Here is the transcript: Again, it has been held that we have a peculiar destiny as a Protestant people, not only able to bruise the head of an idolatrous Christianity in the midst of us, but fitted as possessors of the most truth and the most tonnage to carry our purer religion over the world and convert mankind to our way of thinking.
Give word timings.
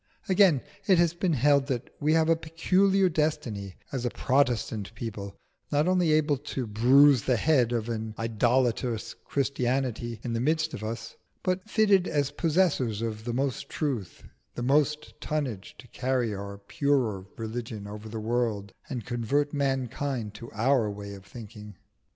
Again, 0.27 0.61
it 0.87 0.97
has 0.97 1.13
been 1.13 1.33
held 1.33 1.67
that 1.67 1.91
we 1.99 2.13
have 2.13 2.27
a 2.27 2.35
peculiar 2.35 3.07
destiny 3.07 3.75
as 3.91 4.03
a 4.03 4.09
Protestant 4.09 4.95
people, 4.95 5.35
not 5.71 5.87
only 5.87 6.11
able 6.13 6.37
to 6.37 6.65
bruise 6.65 7.21
the 7.21 7.37
head 7.37 7.71
of 7.71 7.87
an 7.87 8.15
idolatrous 8.17 9.13
Christianity 9.23 10.19
in 10.23 10.33
the 10.33 10.39
midst 10.39 10.73
of 10.73 10.83
us, 10.83 11.17
but 11.43 11.69
fitted 11.69 12.07
as 12.07 12.31
possessors 12.31 13.03
of 13.03 13.25
the 13.25 13.33
most 13.33 13.69
truth 13.69 14.21
and 14.23 14.31
the 14.55 14.63
most 14.63 15.21
tonnage 15.21 15.75
to 15.77 15.87
carry 15.89 16.33
our 16.33 16.57
purer 16.57 17.27
religion 17.37 17.85
over 17.85 18.09
the 18.09 18.19
world 18.19 18.71
and 18.89 19.05
convert 19.05 19.53
mankind 19.53 20.33
to 20.33 20.49
our 20.53 20.89
way 20.89 21.13
of 21.13 21.25
thinking. 21.27 21.75